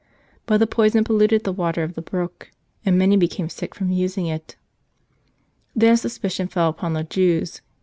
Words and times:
But 0.47 0.57
the 0.57 0.65
poison 0.65 1.03
polluted 1.03 1.43
the 1.43 1.53
water 1.53 1.83
of 1.83 1.93
the 1.93 2.01
brook, 2.01 2.49
and 2.83 2.97
many 2.97 3.17
became 3.17 3.49
sick 3.49 3.75
from 3.75 3.91
using 3.91 4.25
it. 4.25 4.55
Then 5.75 5.95
suspicion 5.95 6.47
fell 6.47 6.69
upon 6.69 6.93
the 6.93 7.03
Jews. 7.03 7.61